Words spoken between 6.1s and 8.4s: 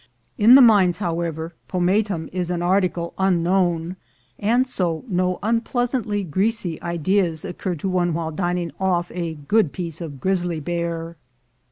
greasy ideas occur to one while